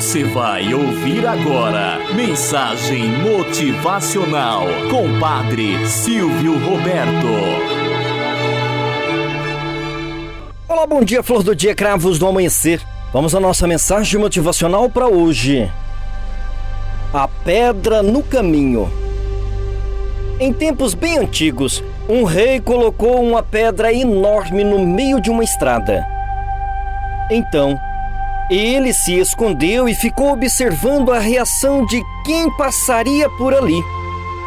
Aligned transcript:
Você 0.00 0.24
vai 0.24 0.72
ouvir 0.72 1.26
agora 1.26 1.98
mensagem 2.14 3.06
motivacional 3.18 4.64
com 4.90 5.20
Padre 5.20 5.86
Silvio 5.86 6.54
Roberto. 6.58 7.26
Olá, 10.66 10.86
bom 10.86 11.04
dia, 11.04 11.22
flor 11.22 11.42
do 11.42 11.54
dia, 11.54 11.74
cravos 11.74 12.18
do 12.18 12.26
amanhecer. 12.26 12.80
Vamos 13.12 13.34
à 13.34 13.40
nossa 13.40 13.66
mensagem 13.66 14.18
motivacional 14.18 14.88
para 14.88 15.06
hoje. 15.06 15.70
A 17.12 17.28
pedra 17.28 18.02
no 18.02 18.22
caminho. 18.22 18.90
Em 20.40 20.50
tempos 20.50 20.94
bem 20.94 21.18
antigos, 21.18 21.84
um 22.08 22.24
rei 22.24 22.58
colocou 22.58 23.22
uma 23.22 23.42
pedra 23.42 23.92
enorme 23.92 24.64
no 24.64 24.78
meio 24.78 25.20
de 25.20 25.28
uma 25.28 25.44
estrada. 25.44 26.06
Então, 27.30 27.78
ele 28.50 28.92
se 28.92 29.16
escondeu 29.18 29.88
e 29.88 29.94
ficou 29.94 30.32
observando 30.32 31.12
a 31.12 31.18
reação 31.18 31.86
de 31.86 32.02
quem 32.24 32.50
passaria 32.56 33.28
por 33.30 33.54
ali. 33.54 33.80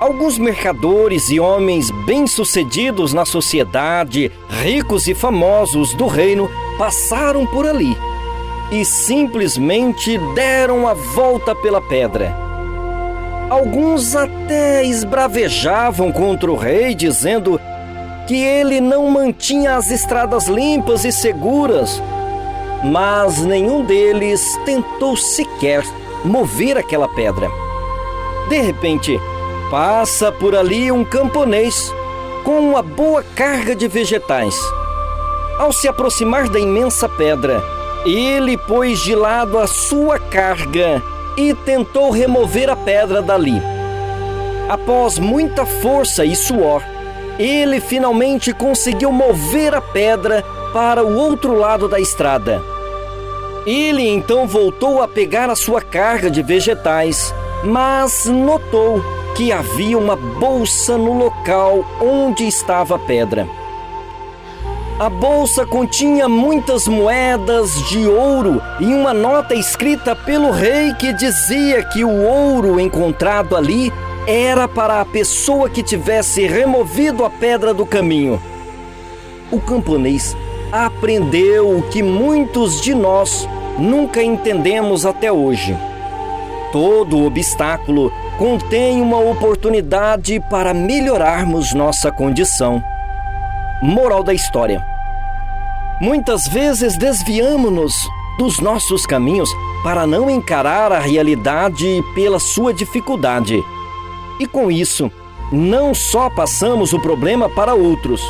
Alguns 0.00 0.36
mercadores 0.36 1.30
e 1.30 1.40
homens 1.40 1.90
bem-sucedidos 2.04 3.14
na 3.14 3.24
sociedade, 3.24 4.30
ricos 4.62 5.06
e 5.06 5.14
famosos 5.14 5.94
do 5.94 6.06
reino, 6.06 6.50
passaram 6.76 7.46
por 7.46 7.66
ali 7.66 7.96
e 8.70 8.84
simplesmente 8.84 10.18
deram 10.34 10.86
a 10.86 10.92
volta 10.92 11.54
pela 11.54 11.80
pedra. 11.80 12.36
Alguns 13.48 14.14
até 14.16 14.84
esbravejavam 14.84 16.12
contra 16.12 16.50
o 16.50 16.56
rei, 16.56 16.94
dizendo 16.94 17.60
que 18.26 18.34
ele 18.34 18.80
não 18.80 19.08
mantinha 19.08 19.76
as 19.76 19.90
estradas 19.90 20.46
limpas 20.46 21.04
e 21.04 21.12
seguras, 21.12 22.02
mas 22.90 23.38
nenhum 23.44 23.84
deles 23.84 24.58
tentou 24.64 25.16
sequer 25.16 25.84
mover 26.24 26.78
aquela 26.78 27.08
pedra. 27.08 27.50
De 28.48 28.58
repente, 28.58 29.18
passa 29.70 30.30
por 30.30 30.54
ali 30.54 30.92
um 30.92 31.04
camponês 31.04 31.92
com 32.44 32.60
uma 32.60 32.82
boa 32.82 33.24
carga 33.34 33.74
de 33.74 33.88
vegetais. 33.88 34.56
Ao 35.58 35.72
se 35.72 35.88
aproximar 35.88 36.48
da 36.48 36.60
imensa 36.60 37.08
pedra, 37.08 37.62
ele 38.04 38.56
pôs 38.56 39.00
de 39.00 39.14
lado 39.14 39.58
a 39.58 39.66
sua 39.66 40.18
carga 40.18 41.02
e 41.36 41.54
tentou 41.54 42.10
remover 42.10 42.70
a 42.70 42.76
pedra 42.76 43.20
dali. 43.20 43.60
Após 44.68 45.18
muita 45.18 45.66
força 45.66 46.24
e 46.24 46.36
suor, 46.36 46.82
ele 47.38 47.80
finalmente 47.80 48.52
conseguiu 48.52 49.10
mover 49.10 49.74
a 49.74 49.80
pedra 49.80 50.44
para 50.72 51.04
o 51.04 51.16
outro 51.16 51.54
lado 51.54 51.88
da 51.88 51.98
estrada. 51.98 52.75
Ele 53.66 54.08
então 54.08 54.46
voltou 54.46 55.02
a 55.02 55.08
pegar 55.08 55.50
a 55.50 55.56
sua 55.56 55.82
carga 55.82 56.30
de 56.30 56.40
vegetais, 56.40 57.34
mas 57.64 58.26
notou 58.26 59.02
que 59.34 59.50
havia 59.50 59.98
uma 59.98 60.14
bolsa 60.14 60.96
no 60.96 61.12
local 61.12 61.84
onde 62.00 62.46
estava 62.46 62.94
a 62.94 62.98
pedra. 62.98 63.48
A 65.00 65.10
bolsa 65.10 65.66
continha 65.66 66.28
muitas 66.28 66.86
moedas 66.86 67.74
de 67.88 68.06
ouro 68.06 68.62
e 68.80 68.86
uma 68.86 69.12
nota 69.12 69.54
escrita 69.54 70.14
pelo 70.14 70.52
rei 70.52 70.94
que 70.94 71.12
dizia 71.12 71.82
que 71.82 72.04
o 72.04 72.22
ouro 72.22 72.78
encontrado 72.78 73.56
ali 73.56 73.92
era 74.28 74.66
para 74.66 75.00
a 75.00 75.04
pessoa 75.04 75.68
que 75.68 75.82
tivesse 75.82 76.46
removido 76.46 77.24
a 77.24 77.30
pedra 77.30 77.74
do 77.74 77.84
caminho. 77.84 78.40
O 79.50 79.60
camponês 79.60 80.36
aprendeu 80.72 81.76
o 81.76 81.82
que 81.82 82.02
muitos 82.02 82.80
de 82.80 82.94
nós 82.94 83.46
nunca 83.78 84.22
entendemos 84.22 85.04
até 85.06 85.30
hoje. 85.30 85.76
Todo 86.72 87.24
obstáculo 87.24 88.12
contém 88.38 89.00
uma 89.00 89.18
oportunidade 89.18 90.40
para 90.50 90.74
melhorarmos 90.74 91.72
nossa 91.72 92.10
condição. 92.10 92.82
Moral 93.82 94.22
da 94.22 94.34
história: 94.34 94.84
Muitas 96.00 96.46
vezes 96.48 96.98
desviamos-nos 96.98 97.94
dos 98.38 98.60
nossos 98.60 99.06
caminhos 99.06 99.50
para 99.82 100.06
não 100.06 100.28
encarar 100.28 100.92
a 100.92 100.98
realidade 100.98 102.02
pela 102.14 102.38
sua 102.38 102.74
dificuldade. 102.74 103.62
E 104.38 104.46
com 104.46 104.70
isso, 104.70 105.10
não 105.50 105.94
só 105.94 106.28
passamos 106.28 106.92
o 106.92 107.00
problema 107.00 107.48
para 107.48 107.74
outros, 107.74 108.20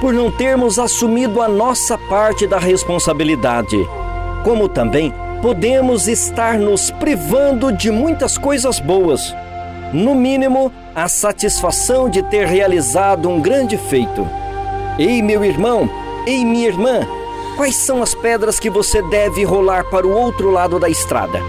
por 0.00 0.12
não 0.12 0.30
termos 0.30 0.78
assumido 0.78 1.40
a 1.40 1.48
nossa 1.48 1.96
parte 1.96 2.46
da 2.46 2.58
responsabilidade, 2.58 3.76
como 4.46 4.68
também 4.68 5.12
podemos 5.42 6.06
estar 6.06 6.56
nos 6.56 6.88
privando 6.88 7.72
de 7.72 7.90
muitas 7.90 8.38
coisas 8.38 8.78
boas. 8.78 9.34
No 9.92 10.14
mínimo, 10.14 10.72
a 10.94 11.08
satisfação 11.08 12.08
de 12.08 12.22
ter 12.22 12.46
realizado 12.46 13.28
um 13.28 13.40
grande 13.40 13.76
feito. 13.76 14.24
Ei, 15.00 15.20
meu 15.20 15.44
irmão, 15.44 15.90
ei, 16.28 16.44
minha 16.44 16.68
irmã, 16.68 17.00
quais 17.56 17.74
são 17.74 18.00
as 18.00 18.14
pedras 18.14 18.60
que 18.60 18.70
você 18.70 19.02
deve 19.02 19.42
rolar 19.42 19.82
para 19.90 20.06
o 20.06 20.16
outro 20.16 20.48
lado 20.52 20.78
da 20.78 20.88
estrada? 20.88 21.40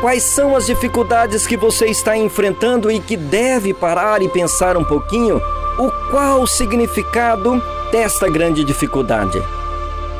Quais 0.00 0.22
são 0.22 0.56
as 0.56 0.64
dificuldades 0.64 1.46
que 1.46 1.56
você 1.56 1.88
está 1.88 2.16
enfrentando 2.16 2.90
e 2.90 2.98
que 2.98 3.14
deve 3.14 3.74
parar 3.74 4.22
e 4.22 4.28
pensar 4.30 4.74
um 4.74 4.84
pouquinho? 4.84 5.36
O 5.78 6.10
qual 6.10 6.40
o 6.40 6.46
significado 6.46 7.62
desta 7.92 8.26
grande 8.26 8.64
dificuldade? 8.64 9.38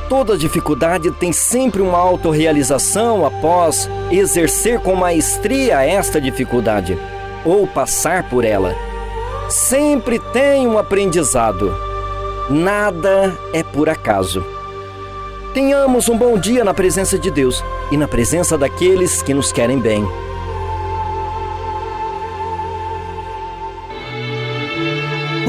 Toda 0.08 0.38
dificuldade 0.38 1.10
tem 1.10 1.32
sempre 1.32 1.82
uma 1.82 1.98
autorrealização 1.98 3.26
após 3.26 3.90
exercer 4.10 4.80
com 4.80 4.94
maestria 4.94 5.84
esta 5.84 6.18
dificuldade 6.18 6.98
ou 7.44 7.66
passar 7.66 8.28
por 8.28 8.42
ela. 8.42 8.74
Sempre 9.50 10.18
tem 10.18 10.66
um 10.66 10.78
aprendizado. 10.78 11.74
Nada 12.48 13.38
é 13.52 13.62
por 13.62 13.90
acaso. 13.90 14.42
Tenhamos 15.52 16.08
um 16.08 16.16
bom 16.16 16.38
dia 16.38 16.64
na 16.64 16.72
presença 16.72 17.18
de 17.18 17.30
Deus 17.30 17.62
e 17.90 17.96
na 17.96 18.08
presença 18.08 18.56
daqueles 18.56 19.20
que 19.20 19.34
nos 19.34 19.52
querem 19.52 19.78
bem. 19.78 20.06